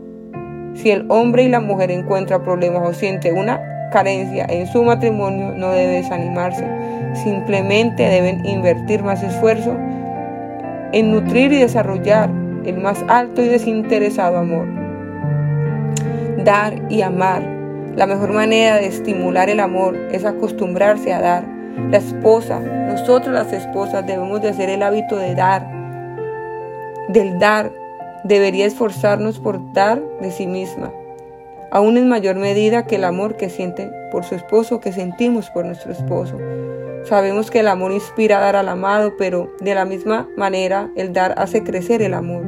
Si 0.74 0.90
el 0.90 1.06
hombre 1.10 1.44
y 1.44 1.50
la 1.50 1.60
mujer 1.60 1.92
encuentran 1.92 2.44
problemas 2.44 2.88
o 2.88 2.94
siente 2.94 3.34
una 3.34 3.90
carencia 3.92 4.46
en 4.50 4.68
su 4.68 4.84
matrimonio, 4.84 5.52
no 5.56 5.72
debe 5.72 5.94
desanimarse. 5.94 6.66
Simplemente 7.14 8.04
deben 8.04 8.46
invertir 8.46 9.04
más 9.04 9.22
esfuerzo 9.22 9.76
en 10.94 11.12
nutrir 11.12 11.52
y 11.54 11.60
desarrollar 11.60 12.30
el 12.66 12.78
más 12.78 13.04
alto 13.08 13.42
y 13.42 13.48
desinteresado 13.48 14.38
amor. 14.38 14.81
Dar 16.44 16.82
y 16.90 17.02
amar. 17.02 17.44
La 17.96 18.08
mejor 18.08 18.32
manera 18.32 18.78
de 18.78 18.88
estimular 18.88 19.50
el 19.50 19.60
amor 19.60 19.96
es 20.12 20.26
acostumbrarse 20.26 21.14
a 21.14 21.22
dar. 21.22 21.48
La 21.90 21.98
esposa, 21.98 22.60
nosotros 22.60 23.34
las 23.34 23.52
esposas 23.54 24.06
debemos 24.06 24.42
de 24.42 24.50
hacer 24.50 24.70
el 24.70 24.84
hábito 24.84 25.18
de 25.18 25.36
dar. 25.36 25.70
Del 27.10 27.40
dar, 27.40 27.72
debería 28.24 28.66
esforzarnos 28.66 29.40
por 29.40 29.74
dar 29.74 30.02
de 30.22 30.32
sí 30.32 30.48
misma 30.48 30.92
aún 31.72 31.98
en 31.98 32.10
mayor 32.10 32.36
medida 32.36 32.86
que 32.86 32.98
el 32.98 33.06
amor 33.06 33.38
que 33.38 33.50
siente 33.50 33.90
por 34.12 34.26
su 34.26 34.36
esposo, 34.36 34.80
que 34.82 34.92
sentimos 34.92 35.50
por 35.50 35.66
nuestro 35.66 35.92
esposo. 35.92 36.38
Sabemos 37.06 37.50
que 37.50 37.62
el 37.62 37.68
amor 37.68 37.94
inspira 37.94 38.38
a 38.38 38.42
dar 38.42 38.56
al 38.58 38.70
amado, 38.70 39.14
pero 39.18 39.52
de 39.62 39.74
la 39.74 39.86
misma 39.86 40.30
manera 40.38 40.92
el 40.96 41.14
dar 41.14 41.34
hace 41.38 41.64
crecer 41.64 42.02
el 42.02 42.14
amor, 42.14 42.44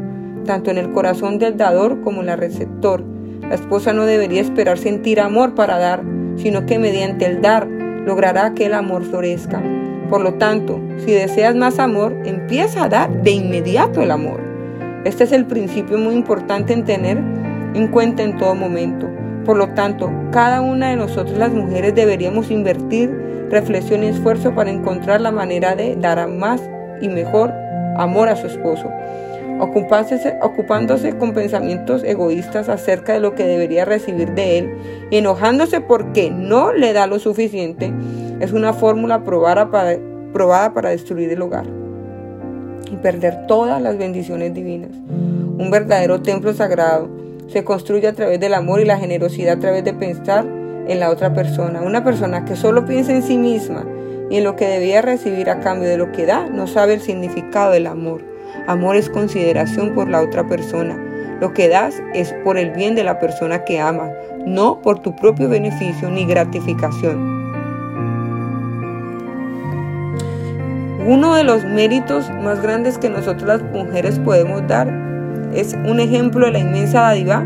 tanto 0.45 0.69
en 0.69 0.77
el 0.77 0.91
corazón 0.91 1.39
del 1.39 1.57
dador 1.57 2.01
como 2.01 2.21
en 2.21 2.29
el 2.29 2.38
receptor. 2.38 3.03
La 3.50 3.55
esposa 3.55 3.93
no 3.93 4.05
debería 4.05 4.41
esperar 4.41 4.77
sentir 4.77 5.19
amor 5.19 5.55
para 5.55 5.77
dar, 5.77 6.01
sino 6.38 6.65
que 6.65 6.79
mediante 6.79 7.25
el 7.25 7.41
dar 7.41 7.67
logrará 7.67 8.53
que 8.53 8.65
el 8.65 8.73
amor 8.73 9.03
florezca. 9.03 9.62
Por 10.09 10.21
lo 10.21 10.35
tanto, 10.35 10.79
si 10.97 11.12
deseas 11.12 11.55
más 11.55 11.79
amor, 11.79 12.15
empieza 12.25 12.83
a 12.83 12.89
dar 12.89 13.23
de 13.23 13.31
inmediato 13.31 14.01
el 14.01 14.12
amor. 14.12 14.41
Este 15.05 15.23
es 15.23 15.31
el 15.31 15.45
principio 15.45 15.97
muy 15.97 16.13
importante 16.13 16.73
en 16.73 16.85
tener 16.85 17.17
en 17.73 17.88
cuenta 17.88 18.23
en 18.23 18.38
todo 18.38 18.55
momento. 18.55 19.09
Por 19.45 19.57
lo 19.57 19.69
tanto, 19.69 20.12
cada 20.31 20.62
una 20.62 20.89
de 20.89 20.95
nosotros 20.95 21.38
las 21.38 21.51
mujeres 21.51 21.95
deberíamos 21.95 22.51
invertir 22.51 23.09
reflexión 23.50 24.03
y 24.03 24.07
esfuerzo 24.07 24.55
para 24.55 24.71
encontrar 24.71 25.21
la 25.21 25.31
manera 25.31 25.75
de 25.75 25.95
dar 25.95 26.27
más 26.27 26.62
y 27.01 27.09
mejor 27.09 27.51
amor 27.97 28.29
a 28.29 28.35
su 28.35 28.47
esposo, 28.47 28.89
ocupándose, 29.63 30.38
ocupándose 30.41 31.17
con 31.17 31.34
pensamientos 31.34 32.03
egoístas 32.03 32.70
acerca 32.70 33.13
de 33.13 33.20
lo 33.20 33.36
que 33.36 33.46
debería 33.46 33.86
recibir 33.86 34.34
de 34.34 34.58
él 34.60 34.74
y 35.10 35.17
enojándose 35.17 35.82
porque 35.82 36.29
no 36.29 36.74
le 36.74 36.93
da 36.93 37.08
lo 37.08 37.20
suficiente, 37.20 37.93
es 38.39 38.51
una 38.51 38.74
fórmula 38.74 39.24
probada 39.24 39.72
para, 39.72 39.98
probada 40.34 40.74
para 40.74 40.89
destruir 40.89 41.29
el 41.32 41.41
hogar 41.41 41.65
y 42.91 42.96
perder 42.98 43.48
todas 43.48 43.82
las 43.82 43.98
bendiciones 43.98 44.53
divinas. 44.53 44.91
Un 44.91 45.70
verdadero 45.72 46.22
templo 46.22 46.53
sagrado 46.53 47.10
se 47.48 47.63
construye 47.63 48.08
a 48.08 48.13
través 48.13 48.39
del 48.39 48.53
amor 48.53 48.82
y 48.82 48.86
la 48.86 48.98
generosidad 48.98 49.58
a 49.58 49.60
través 49.60 49.84
de 49.84 49.93
pensar 49.93 50.46
en 50.88 51.00
la 51.00 51.10
otra 51.10 51.34
persona. 51.34 51.82
Una 51.82 52.03
persona 52.03 52.46
que 52.46 52.55
solo 52.55 52.86
piensa 52.86 53.13
en 53.13 53.24
sí 53.24 53.38
misma 53.38 53.86
y 54.29 54.38
en 54.38 54.43
lo 54.43 54.55
que 54.55 54.67
debía 54.67 55.01
recibir 55.01 55.50
a 55.50 55.60
cambio 55.60 55.88
de 55.88 55.98
lo 55.98 56.12
que 56.12 56.25
da, 56.25 56.48
no 56.48 56.67
sabe 56.67 56.96
el 56.96 57.01
significado 57.01 57.72
del 57.72 57.88
amor. 57.88 58.32
Amor 58.67 58.96
es 58.96 59.10
consideración 59.10 59.93
por 59.93 60.10
la 60.10 60.22
otra 60.22 60.48
persona. 60.48 60.98
Lo 61.41 61.53
que 61.53 61.67
das 61.67 62.01
es 62.13 62.34
por 62.43 62.58
el 62.58 62.72
bien 62.72 62.96
de 62.96 63.03
la 63.03 63.20
persona 63.20 63.65
que 63.65 63.82
ama, 63.82 64.10
no 64.46 64.79
por 64.82 65.00
tu 65.00 65.15
propio 65.15 65.50
beneficio 65.50 66.10
ni 66.10 66.25
gratificación. 66.25 67.43
Uno 71.05 71.36
de 71.36 71.43
los 71.43 71.65
méritos 71.65 72.29
más 72.41 72.62
grandes 72.62 72.98
que 72.98 73.10
nosotros 73.10 73.43
las 73.43 73.62
mujeres 73.62 74.20
podemos 74.20 74.65
dar 74.67 74.88
es 75.53 75.74
un 75.86 76.00
ejemplo 76.00 76.46
de 76.46 76.53
la 76.53 76.60
inmensa 76.60 77.01
dádiva 77.01 77.43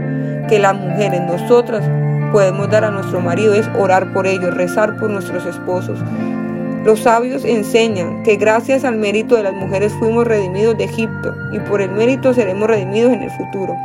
que 0.47 0.59
las 0.59 0.75
mujeres, 0.75 1.21
nosotras, 1.21 1.83
podemos 2.31 2.69
dar 2.69 2.83
a 2.83 2.91
nuestro 2.91 3.19
marido, 3.19 3.55
es 3.55 3.67
orar 3.79 4.13
por 4.13 4.27
ellos, 4.27 4.53
rezar 4.53 4.97
por 4.97 5.09
nuestros 5.09 5.45
esposos. 5.47 5.99
Los 6.83 7.01
sabios 7.01 7.43
enseñan 7.43 8.23
que 8.23 8.37
gracias 8.37 8.85
al 8.85 8.95
mérito 8.95 9.35
de 9.35 9.43
las 9.43 9.53
mujeres 9.53 9.93
fuimos 9.99 10.25
redimidos 10.25 10.77
de 10.77 10.85
Egipto 10.85 11.33
y 11.51 11.59
por 11.59 11.81
el 11.81 11.91
mérito 11.91 12.33
seremos 12.33 12.67
redimidos 12.67 13.11
en 13.11 13.23
el 13.23 13.31
futuro. 13.31 13.75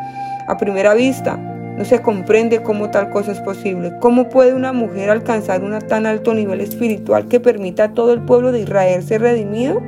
A 0.46 0.56
primera 0.56 0.94
vista, 0.94 1.36
no 1.36 1.84
se 1.86 2.02
comprende 2.02 2.62
cómo 2.62 2.90
tal 2.90 3.10
cosa 3.10 3.32
es 3.32 3.40
posible. 3.40 3.92
¿Cómo 3.98 4.28
puede 4.28 4.54
una 4.54 4.72
mujer 4.72 5.10
alcanzar 5.10 5.64
un 5.64 5.78
tan 5.80 6.06
alto 6.06 6.34
nivel 6.34 6.60
espiritual 6.60 7.28
que 7.28 7.40
permita 7.40 7.84
a 7.84 7.94
todo 7.94 8.12
el 8.12 8.20
pueblo 8.20 8.52
de 8.52 8.60
Israel 8.60 9.02
ser 9.02 9.22
redimido? 9.22 9.80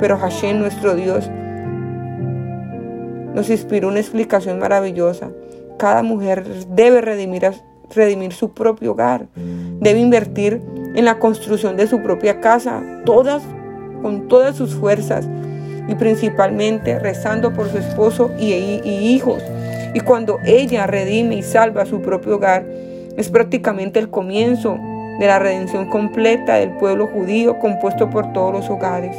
Pero 0.00 0.18
Hashem, 0.18 0.58
nuestro 0.58 0.94
Dios, 0.96 1.30
nos 3.34 3.48
inspiró 3.48 3.88
una 3.88 4.00
explicación 4.00 4.58
maravillosa. 4.58 5.30
Cada 5.78 6.02
mujer 6.02 6.44
debe 6.68 7.00
redimir, 7.00 7.52
redimir 7.94 8.32
su 8.32 8.52
propio 8.52 8.92
hogar, 8.92 9.26
debe 9.80 10.00
invertir 10.00 10.60
en 10.94 11.04
la 11.04 11.18
construcción 11.18 11.76
de 11.76 11.86
su 11.86 12.02
propia 12.02 12.40
casa, 12.40 12.82
todas 13.04 13.42
con 14.02 14.28
todas 14.28 14.56
sus 14.56 14.74
fuerzas 14.74 15.26
y 15.88 15.94
principalmente 15.94 16.98
rezando 16.98 17.52
por 17.52 17.68
su 17.68 17.78
esposo 17.78 18.30
y, 18.38 18.52
hijos. 18.52 19.42
Y 19.94 20.00
cuando 20.00 20.38
ella 20.44 20.86
redime 20.86 21.36
y 21.36 21.42
salva 21.42 21.86
su 21.86 22.00
propio 22.00 22.36
hogar, 22.36 22.64
es 23.16 23.30
prácticamente 23.30 23.98
el 23.98 24.10
comienzo 24.10 24.78
de 25.18 25.26
la 25.26 25.38
redención 25.38 25.88
completa 25.88 26.56
del 26.56 26.70
pueblo 26.76 27.06
judío 27.06 27.58
compuesto 27.58 28.10
por 28.10 28.32
todos 28.32 28.52
los 28.52 28.70
hogares. 28.70 29.16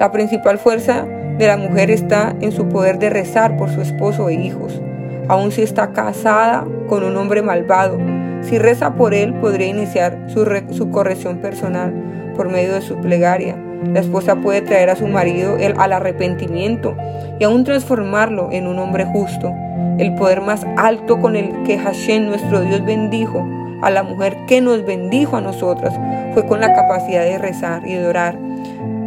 La 0.00 0.10
principal 0.10 0.58
fuerza 0.58 1.06
de 1.38 1.46
la 1.46 1.56
mujer 1.56 1.90
está 1.90 2.34
en 2.40 2.52
su 2.52 2.68
poder 2.68 2.98
de 2.98 3.10
rezar 3.10 3.56
por 3.56 3.70
su 3.70 3.80
esposo 3.80 4.28
e 4.28 4.34
hijos, 4.34 4.80
aun 5.28 5.52
si 5.52 5.62
está 5.62 5.92
casada 5.92 6.64
con 6.88 7.04
un 7.04 7.16
hombre 7.16 7.42
malvado. 7.42 7.98
Si 8.42 8.58
reza 8.58 8.94
por 8.94 9.14
él, 9.14 9.34
podría 9.34 9.68
iniciar 9.68 10.18
su, 10.28 10.44
su 10.70 10.90
corrección 10.90 11.38
personal 11.38 11.92
por 12.36 12.48
medio 12.48 12.74
de 12.74 12.82
su 12.82 12.96
plegaria. 12.96 13.56
La 13.92 14.00
esposa 14.00 14.36
puede 14.36 14.62
traer 14.62 14.90
a 14.90 14.96
su 14.96 15.06
marido 15.06 15.56
al 15.76 15.92
arrepentimiento 15.92 16.96
y 17.38 17.44
aún 17.44 17.64
transformarlo 17.64 18.48
en 18.52 18.66
un 18.66 18.78
hombre 18.78 19.04
justo. 19.04 19.52
El 19.98 20.14
poder 20.14 20.40
más 20.40 20.66
alto 20.76 21.20
con 21.20 21.36
el 21.36 21.62
que 21.64 21.78
Hashem, 21.78 22.26
nuestro 22.26 22.60
Dios, 22.60 22.84
bendijo 22.84 23.46
a 23.82 23.90
la 23.90 24.02
mujer 24.02 24.36
que 24.46 24.60
nos 24.60 24.84
bendijo 24.84 25.36
a 25.36 25.40
nosotras 25.40 25.92
fue 26.34 26.46
con 26.46 26.60
la 26.60 26.72
capacidad 26.72 27.24
de 27.24 27.38
rezar 27.38 27.82
y 27.84 27.94
de 27.94 28.06
orar 28.06 28.38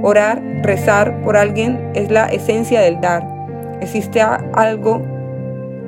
Orar, 0.07 0.39
rezar 0.61 1.19
por 1.21 1.35
alguien 1.35 1.91
es 1.95 2.11
la 2.11 2.27
esencia 2.27 2.81
del 2.81 3.01
dar. 3.01 3.27
¿Existe 3.81 4.21
algo 4.21 5.01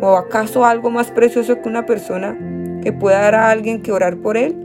o 0.01 0.15
acaso 0.15 0.65
algo 0.65 0.89
más 0.89 1.11
precioso 1.11 1.61
que 1.61 1.69
una 1.69 1.85
persona 1.85 2.37
que 2.83 2.93
pueda 2.93 3.21
dar 3.21 3.35
a 3.35 3.49
alguien 3.49 3.81
que 3.81 3.91
orar 3.91 4.17
por 4.17 4.37
él? 4.37 4.55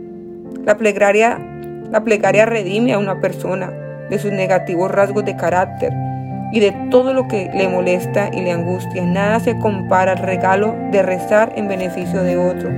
La 0.65 0.77
plegaria, 0.77 1.39
La 1.91 2.05
plegaria 2.05 2.47
redime 2.47 2.95
a 2.95 2.99
una 2.99 3.21
persona 3.21 3.71
de 4.09 4.19
sus 4.19 4.33
negativos 4.33 4.91
rasgos 4.91 5.25
de 5.25 5.37
carácter 5.37 5.93
y 6.53 6.61
de 6.61 6.73
todo 6.91 7.15
lo 7.15 7.29
que 7.29 7.51
le 7.55 7.69
molesta 7.69 8.31
y 8.33 8.43
le 8.43 8.53
angustia. 8.53 9.05
Nada 9.05 9.41
se 9.41 9.59
compara 9.59 10.13
al 10.13 10.19
regalo 10.19 10.75
de 10.91 11.03
rezar 11.03 11.53
en 11.57 11.69
beneficio 11.69 12.23
de 12.23 12.37
otro. 12.37 12.71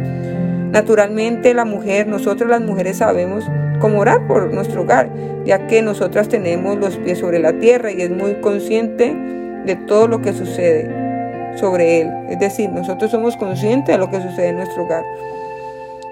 Naturalmente 0.72 1.54
la 1.54 1.64
mujer, 1.64 2.08
nosotros 2.08 2.48
las 2.48 2.60
mujeres 2.60 2.98
sabemos 2.98 3.44
cómo 3.80 4.00
orar 4.00 4.26
por 4.26 4.52
nuestro 4.52 4.82
hogar, 4.82 5.10
ya 5.44 5.66
que 5.66 5.82
nosotras 5.82 6.28
tenemos 6.28 6.76
los 6.78 6.96
pies 6.96 7.18
sobre 7.18 7.38
la 7.38 7.52
tierra 7.52 7.92
y 7.92 8.02
es 8.02 8.10
muy 8.10 8.34
consciente 8.40 9.14
de 9.64 9.76
todo 9.76 10.08
lo 10.08 10.22
que 10.22 10.32
sucede 10.32 11.03
sobre 11.56 12.00
él. 12.00 12.10
Es 12.28 12.38
decir, 12.38 12.70
nosotros 12.70 13.10
somos 13.10 13.36
conscientes 13.36 13.94
de 13.94 13.98
lo 13.98 14.10
que 14.10 14.20
sucede 14.20 14.48
en 14.48 14.56
nuestro 14.56 14.84
hogar. 14.84 15.04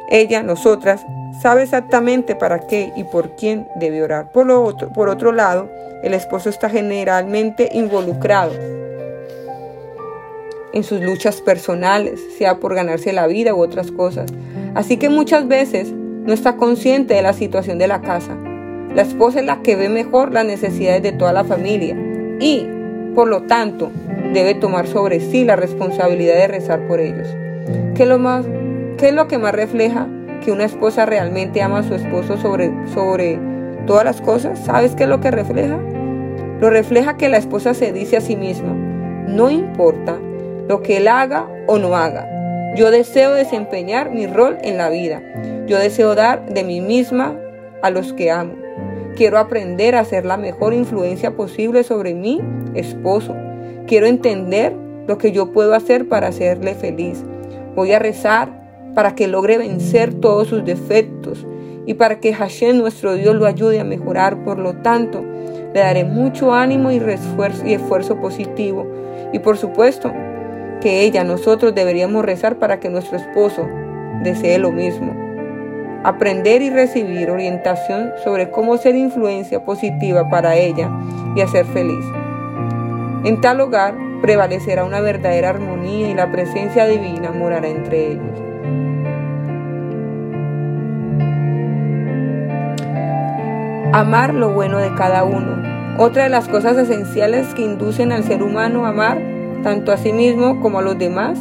Ella, 0.09 0.43
nosotras, 0.43 1.05
sabe 1.41 1.63
exactamente 1.63 2.37
para 2.37 2.61
qué 2.61 2.93
y 2.97 3.05
por 3.05 3.35
quién 3.37 3.67
debe 3.77 4.03
orar. 4.03 4.31
Por, 4.31 4.47
lo 4.47 4.63
otro, 4.63 4.91
por 4.91 5.09
otro 5.09 5.33
lado, 5.33 5.69
el 6.03 6.15
esposo 6.15 6.51
está 6.51 6.69
generalmente 6.69 7.69
involucrado 7.73 8.53
en 10.73 10.85
sus 10.85 11.01
luchas 11.01 11.41
personales, 11.41 12.21
sea 12.39 12.57
por 12.57 12.75
ganarse 12.75 13.13
la 13.13 13.27
vida 13.27 13.55
u 13.55 13.63
otras 13.63 13.91
cosas. 13.91 14.31
Así 14.75 14.97
que 14.97 15.09
muchas 15.09 15.49
veces 15.49 15.93
no 15.93 16.33
está 16.33 16.57
consciente 16.57 17.15
de 17.15 17.23
la 17.23 17.33
situación 17.33 17.79
de 17.79 17.89
la 17.89 18.01
casa. 18.01 18.37
La 18.95 19.03
esposa 19.03 19.41
es 19.41 19.47
la 19.47 19.63
que 19.63 19.77
ve 19.77 19.89
mejor 19.89 20.33
las 20.33 20.45
necesidades 20.45 21.03
de 21.03 21.13
toda 21.13 21.33
la 21.33 21.45
familia 21.45 21.97
y, 22.41 22.67
por 23.15 23.29
lo 23.29 23.43
tanto, 23.43 23.91
debe 24.33 24.55
tomar 24.55 24.87
sobre 24.87 25.21
sí 25.21 25.45
la 25.45 25.57
responsabilidad 25.57 26.35
de 26.35 26.49
rezar 26.49 26.87
por 26.87 27.01
ellos. 27.01 27.29
¿Qué 27.95 28.05
es 28.05 28.09
lo, 28.09 28.19
más, 28.19 28.47
qué 28.99 29.09
es 29.09 29.15
lo 29.15 29.29
que 29.29 29.39
más 29.39 29.55
refleja 29.55 30.09
que 30.45 30.53
una 30.53 30.65
esposa 30.65 31.07
realmente 31.07 31.63
ama 31.63 31.79
a 31.79 31.83
su 31.83 31.95
esposo 31.95 32.39
sobre, 32.39 32.73
sobre 32.93 33.39
todas 33.87 34.05
las 34.05 34.21
cosas? 34.21 34.59
¿Sabes 34.59 34.95
qué 34.95 35.05
es 35.05 35.09
lo 35.09 35.21
que 35.21 35.31
refleja? 35.31 35.79
Lo 36.61 36.71
refleja 36.71 37.17
que 37.17 37.29
la 37.29 37.39
esposa 37.39 37.75
se 37.75 37.93
dice 37.93 38.17
a 38.17 38.21
sí 38.21 38.37
misma, 38.37 38.73
no 39.27 39.51
importa 39.51 40.17
lo 40.69 40.83
que 40.83 40.99
él 40.99 41.09
haga 41.09 41.47
o 41.67 41.79
no 41.79 41.97
haga. 41.97 42.29
Yo 42.77 42.91
deseo 42.91 43.35
desempeñar 43.35 44.11
mi 44.11 44.27
rol 44.27 44.57
en 44.63 44.79
la 44.79 44.89
vida. 44.89 45.23
Yo 45.67 45.79
deseo 45.79 46.15
dar 46.15 46.47
de 46.47 46.65
mí 46.65 46.81
misma 46.81 47.37
a 47.83 47.91
los 47.91 48.13
que 48.13 48.31
amo. 48.31 48.55
Quiero 49.17 49.39
aprender 49.39 49.95
a 49.95 50.05
ser 50.05 50.25
la 50.25 50.39
mejor 50.39 50.73
influencia 50.73 51.33
posible 51.33 51.85
sobre 51.85 52.15
mi 52.15 52.41
esposo. 52.75 53.37
Quiero 53.87 54.07
entender 54.07 54.75
lo 55.07 55.19
que 55.19 55.33
yo 55.33 55.53
puedo 55.53 55.75
hacer 55.75 56.09
para 56.09 56.29
hacerle 56.29 56.75
feliz. 56.75 57.25
Voy 57.75 57.93
a 57.93 57.99
rezar 57.99 58.63
para 58.95 59.15
que 59.15 59.27
logre 59.27 59.59
vencer 59.59 60.15
todos 60.15 60.49
sus 60.49 60.65
defectos 60.65 61.47
y 61.87 61.95
para 61.95 62.21
que 62.21 62.33
Hashem, 62.33 62.79
nuestro 62.79 63.15
Dios, 63.15 63.35
lo 63.35 63.47
ayude 63.47 63.81
a 63.81 63.85
mejorar. 63.85 64.45
Por 64.45 64.59
lo 64.59 64.75
tanto, 64.75 65.23
le 65.75 65.81
daré 65.81 66.05
mucho 66.05 66.55
ánimo 66.55 66.93
y 66.93 66.97
esfuerzo, 66.97 68.21
positivo. 68.21 68.87
Y 69.33 69.41
por 69.41 69.57
supuesto, 69.57 70.13
que 70.81 71.03
ella, 71.03 71.25
nosotros 71.25 71.75
deberíamos 71.75 72.25
rezar 72.25 72.57
para 72.57 72.79
que 72.79 72.89
nuestro 72.89 73.17
esposo 73.17 73.67
desee 74.23 74.59
lo 74.59 74.71
mismo. 74.71 75.15
Aprender 76.05 76.63
y 76.63 76.71
recibir 76.71 77.31
orientación 77.31 78.11
sobre 78.25 78.51
cómo 78.51 78.77
ser 78.77 78.95
influencia 78.97 79.65
positiva 79.65 80.29
para 80.29 80.57
ella 80.57 80.91
y 81.37 81.41
hacer 81.41 81.65
feliz. 81.67 82.05
En 83.25 83.41
tal 83.41 83.61
hogar 83.61 83.95
prevalecerá 84.21 84.85
una 84.85 85.01
verdadera 85.01 85.51
armonía 85.51 86.09
y 86.09 86.15
la 86.15 86.31
presencia 86.31 86.87
divina 86.87 87.31
morará 87.33 87.69
entre 87.69 88.13
ellos. 88.13 88.43
Amar 93.93 94.35
lo 94.35 94.51
bueno 94.51 94.79
de 94.79 94.95
cada 94.95 95.25
uno. 95.25 95.63
Otra 95.99 96.25
de 96.25 96.31
las 96.31 96.49
cosas 96.49 96.77
esenciales 96.79 97.55
que 97.55 97.63
inducen 97.63 98.13
al 98.13 98.25
ser 98.25 98.43
humano 98.43 98.87
a 98.87 98.89
amar 98.89 99.33
tanto 99.63 99.93
a 99.93 99.97
sí 99.97 100.13
mismo 100.13 100.61
como 100.61 100.81
a 100.81 100.83
los 100.83 100.99
demás, 100.99 101.39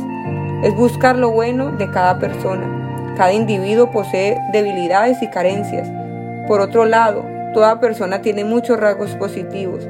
es 0.64 0.76
buscar 0.76 1.18
lo 1.18 1.32
bueno 1.32 1.72
de 1.72 1.90
cada 1.90 2.20
persona. 2.20 3.14
Cada 3.18 3.34
individuo 3.34 3.92
posee 3.92 4.38
debilidades 4.54 5.22
y 5.22 5.30
carencias. 5.30 5.90
Por 6.48 6.62
otro 6.62 6.86
lado, 6.86 7.26
toda 7.54 7.80
persona 7.80 8.22
tiene 8.22 8.46
muchos 8.46 8.80
rasgos 8.80 9.16
positivos. 9.16 9.88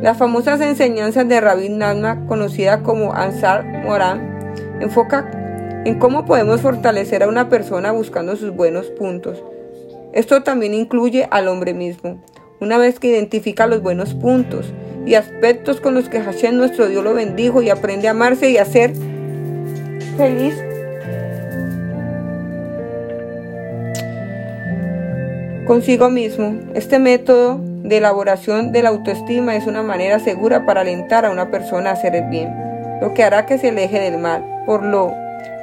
Las 0.00 0.18
famosas 0.18 0.60
enseñanzas 0.60 1.28
de 1.28 1.40
Rabbi 1.40 1.68
Nagma, 1.68 2.26
conocida 2.26 2.82
como 2.82 3.14
Ansar 3.14 3.64
Moran, 3.84 4.54
enfoca 4.80 5.30
en 5.84 5.98
cómo 5.98 6.24
podemos 6.24 6.60
fortalecer 6.60 7.22
a 7.22 7.28
una 7.28 7.48
persona 7.48 7.92
buscando 7.92 8.36
sus 8.36 8.50
buenos 8.50 8.86
puntos. 8.86 9.42
Esto 10.12 10.42
también 10.42 10.74
incluye 10.74 11.28
al 11.30 11.48
hombre 11.48 11.74
mismo. 11.74 12.22
Una 12.60 12.78
vez 12.78 12.98
que 12.98 13.08
identifica 13.08 13.66
los 13.66 13.82
buenos 13.82 14.14
puntos, 14.14 14.72
y 15.06 15.14
aspectos 15.14 15.80
con 15.80 15.94
los 15.94 16.08
que 16.08 16.20
Hashem 16.20 16.56
nuestro 16.56 16.88
Dios 16.88 17.02
lo 17.02 17.14
bendijo 17.14 17.62
y 17.62 17.70
aprende 17.70 18.08
a 18.08 18.10
amarse 18.10 18.50
y 18.50 18.58
a 18.58 18.64
ser 18.64 18.92
feliz. 20.16 20.54
Consigo 25.66 26.10
mismo, 26.10 26.58
este 26.74 26.98
método 26.98 27.60
de 27.88 27.98
elaboración 27.98 28.72
de 28.72 28.82
la 28.82 28.90
autoestima 28.90 29.56
es 29.56 29.66
una 29.66 29.82
manera 29.82 30.18
segura 30.18 30.66
para 30.66 30.82
alentar 30.82 31.24
a 31.24 31.30
una 31.30 31.50
persona 31.50 31.90
a 31.90 31.92
hacer 31.94 32.14
el 32.14 32.28
bien, 32.28 32.54
lo 33.00 33.14
que 33.14 33.22
hará 33.22 33.46
que 33.46 33.58
se 33.58 33.68
aleje 33.68 34.00
del 34.00 34.18
mal, 34.18 34.44
por 34.66 34.82
lo, 34.84 35.12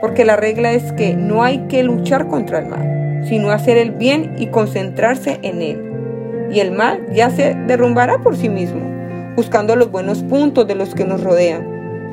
porque 0.02 0.26
la 0.26 0.36
regla 0.36 0.72
es 0.72 0.92
que 0.94 1.16
no 1.16 1.44
hay 1.44 1.60
que 1.68 1.84
luchar 1.84 2.28
contra 2.28 2.60
el 2.60 2.68
mal, 2.68 3.26
sino 3.28 3.52
hacer 3.52 3.78
el 3.78 3.92
bien 3.92 4.36
y 4.38 4.48
concentrarse 4.48 5.40
en 5.44 5.62
él. 5.62 5.90
Y 6.52 6.60
el 6.60 6.72
mal 6.72 7.06
ya 7.14 7.30
se 7.30 7.56
derrumbará 7.68 8.20
por 8.20 8.38
sí 8.38 8.50
mismo 8.50 8.94
buscando 9.36 9.76
los 9.76 9.92
buenos 9.92 10.24
puntos 10.24 10.68
de 10.68 10.76
los 10.76 10.94
que 10.94 11.06
nos 11.06 11.24
rodean. 11.24 11.68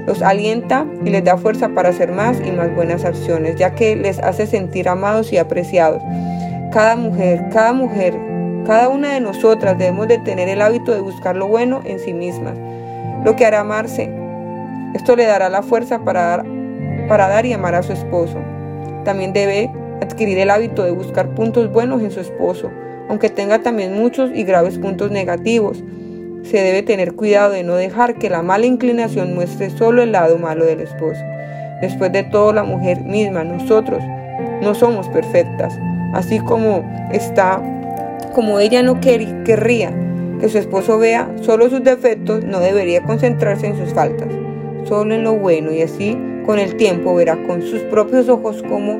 Los 0.07 0.23
alienta 0.23 0.87
y 1.05 1.11
les 1.11 1.25
da 1.25 1.37
fuerza 1.37 1.69
para 1.71 1.91
hacer 1.91 2.11
más 2.13 2.41
y 2.45 2.51
más 2.51 2.75
buenas 2.75 3.05
acciones, 3.05 3.57
ya 3.57 3.75
que 3.75 3.97
les 3.97 4.19
hace 4.19 4.47
sentir 4.47 4.89
amados 4.89 5.33
y 5.33 5.39
apreciados. 5.39 6.03
Cada 6.73 6.97
mujer, 6.97 7.45
cada 7.53 7.73
mujer, 7.73 8.15
cada 8.67 8.89
una 8.89 9.15
de 9.15 9.21
nosotras 9.21 9.79
debemos 9.79 10.09
de 10.09 10.19
tener 10.19 10.49
el 10.49 10.63
hábito 10.63 10.93
de 10.93 11.01
buscar 11.01 11.37
lo 11.37 11.49
bueno 11.49 11.81
en 11.85 11.99
sí 11.99 12.13
mismas, 12.13 12.57
lo 13.25 13.37
que 13.37 13.47
hará 13.47 13.61
amarse. 13.61 14.13
Esto 14.95 15.17
le 15.17 15.25
dará 15.25 15.49
la 15.49 15.63
fuerza 15.63 16.01
para 16.05 16.23
dar, 16.23 16.47
para 17.09 17.29
dar 17.29 17.47
y 17.47 17.53
amar 17.53 17.75
a 17.75 17.83
su 17.83 17.93
esposo. 17.93 18.39
También 19.05 19.33
debe 19.33 19.71
adquirir 20.03 20.39
el 20.39 20.51
hábito 20.51 20.85
de 20.85 20.91
buscar 20.91 21.35
puntos 21.35 21.73
buenos 21.73 22.03
en 22.03 22.11
su 22.11 22.21
esposo, 22.21 22.71
aunque 23.09 23.31
tenga 23.31 23.61
también 23.61 23.95
muchos 23.95 24.31
y 24.35 24.45
graves 24.45 24.79
puntos 24.79 25.11
negativos. 25.11 25.83
Se 26.43 26.63
debe 26.63 26.83
tener 26.83 27.15
cuidado 27.15 27.53
de 27.53 27.63
no 27.63 27.75
dejar 27.75 28.17
que 28.17 28.31
la 28.31 28.43
mala 28.43 28.67
inclinación 28.67 29.35
muestre 29.35 29.71
solo 29.71 30.03
el 30.03 30.13
lado 30.13 30.39
malo 30.39 30.65
del 30.65 30.81
esposo. 30.81 31.21
Después 31.81 32.13
de 32.13 32.25
todo, 32.25 32.53
la 32.53 32.63
mujer 32.63 33.01
misma, 33.03 33.45
nosotros, 33.45 34.03
no 34.63 34.75
somos 34.75 35.09
perfectas. 35.09 35.79
Así 36.13 36.41
como 36.41 36.85
está, 37.13 37.63
como 38.35 38.61
ella 38.61 38.83
no 38.83 39.01
querría 39.01 39.93
que 40.41 40.49
su 40.49 40.59
esposo 40.59 40.99
vea 40.99 41.31
solo 41.43 41.69
sus 41.69 41.85
defectos, 41.85 42.45
no 42.45 42.61
debería 42.61 43.03
concentrarse 43.03 43.67
en 43.67 43.77
sus 43.77 43.93
faltas, 43.93 44.29
solo 44.85 45.15
en 45.15 45.25
lo 45.25 45.35
bueno 45.35 45.73
y 45.73 45.83
así 45.83 46.19
con 46.47 46.59
el 46.59 46.77
tiempo 46.77 47.15
verá 47.15 47.37
con 47.47 47.63
sus 47.63 47.81
propios 47.83 48.29
ojos 48.29 48.63
cómo 48.69 48.99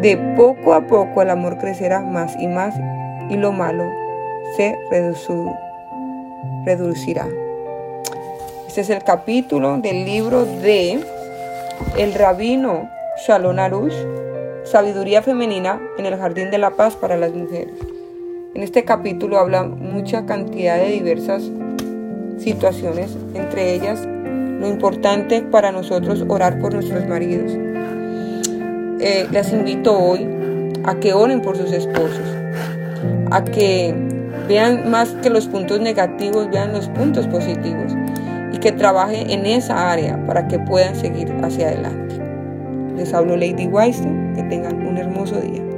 de 0.00 0.16
poco 0.36 0.74
a 0.74 0.86
poco 0.86 1.22
el 1.22 1.30
amor 1.30 1.58
crecerá 1.58 2.00
más 2.00 2.36
y 2.40 2.46
más 2.46 2.74
y 3.28 3.36
lo 3.36 3.52
malo 3.52 3.84
se 4.56 4.76
reducirá. 6.64 7.26
Este 8.68 8.80
es 8.82 8.90
el 8.90 9.02
capítulo 9.02 9.78
del 9.78 10.04
libro 10.04 10.44
de 10.44 11.00
El 11.96 12.14
rabino 12.14 12.88
Shalom 13.26 13.58
Arush, 13.58 13.94
Sabiduría 14.66 15.22
femenina 15.22 15.80
en 15.96 16.06
el 16.06 16.16
jardín 16.16 16.50
de 16.50 16.58
la 16.58 16.70
paz 16.70 16.94
para 16.96 17.16
las 17.16 17.32
mujeres. 17.32 17.74
En 18.54 18.62
este 18.62 18.84
capítulo 18.84 19.38
habla 19.38 19.64
mucha 19.64 20.26
cantidad 20.26 20.76
de 20.76 20.90
diversas 20.90 21.50
situaciones, 22.38 23.16
entre 23.34 23.74
ellas 23.74 24.04
lo 24.04 24.68
importante 24.68 25.42
para 25.42 25.72
nosotros 25.72 26.24
orar 26.28 26.60
por 26.60 26.74
nuestros 26.74 27.06
maridos. 27.06 27.52
Eh, 29.00 29.26
les 29.30 29.52
invito 29.52 29.98
hoy 29.98 30.28
a 30.84 30.94
que 30.96 31.14
oren 31.14 31.40
por 31.42 31.56
sus 31.56 31.72
esposos, 31.72 32.26
a 33.30 33.44
que 33.44 33.94
Vean 34.48 34.90
más 34.90 35.08
que 35.22 35.30
los 35.30 35.48
puntos 35.48 35.80
negativos, 35.80 36.48
vean 36.50 36.72
los 36.72 36.88
puntos 36.88 37.26
positivos 37.26 37.92
y 38.52 38.58
que 38.58 38.70
trabaje 38.70 39.32
en 39.32 39.44
esa 39.44 39.90
área 39.90 40.24
para 40.24 40.46
que 40.46 40.60
puedan 40.60 40.94
seguir 40.94 41.32
hacia 41.42 41.68
adelante. 41.68 42.25
Les 42.96 43.12
hablo 43.12 43.36
Lady 43.36 43.66
Weiss, 43.66 44.00
que 44.34 44.42
tengan 44.44 44.86
un 44.86 44.96
hermoso 44.96 45.38
día. 45.38 45.75